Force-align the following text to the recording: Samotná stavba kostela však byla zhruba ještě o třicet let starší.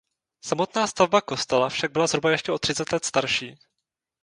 Samotná 0.45 0.87
stavba 0.87 1.21
kostela 1.21 1.69
však 1.69 1.91
byla 1.91 2.07
zhruba 2.07 2.31
ještě 2.31 2.51
o 2.51 2.59
třicet 2.59 2.91
let 2.91 3.05
starší. 3.05 3.55